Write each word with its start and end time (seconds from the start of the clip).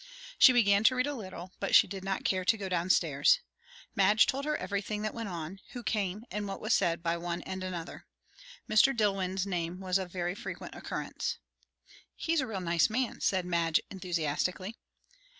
She 0.39 0.51
began 0.51 0.83
to 0.85 0.95
read 0.95 1.05
a 1.05 1.13
little; 1.13 1.51
but 1.59 1.75
she 1.75 1.85
did 1.85 2.03
not 2.03 2.25
care 2.25 2.43
to 2.43 2.57
go 2.57 2.67
down 2.67 2.89
stairs. 2.89 3.37
Madge 3.95 4.25
told 4.25 4.45
her 4.45 4.57
everything 4.57 5.03
that 5.03 5.13
went 5.13 5.29
on; 5.29 5.59
who 5.73 5.83
came, 5.83 6.25
and 6.31 6.47
what 6.47 6.59
was 6.59 6.73
said 6.73 7.03
by 7.03 7.17
one 7.17 7.43
and 7.43 7.63
another. 7.63 8.07
Mr. 8.67 8.97
Dillwyn's 8.97 9.45
name 9.45 9.79
was 9.79 9.99
of 9.99 10.11
very 10.11 10.33
frequent 10.33 10.73
occurrence. 10.73 11.37
"He's 12.15 12.41
a 12.41 12.47
real 12.47 12.61
nice 12.61 12.89
man!" 12.89 13.21
said 13.21 13.45
Madge 13.45 13.79
enthusiastically. 13.91 14.75